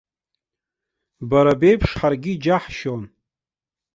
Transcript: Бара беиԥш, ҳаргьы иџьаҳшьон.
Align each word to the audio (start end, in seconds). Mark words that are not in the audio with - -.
Бара 1.29 1.53
беиԥш, 1.59 1.91
ҳаргьы 1.99 2.31
иџьаҳшьон. 2.33 3.03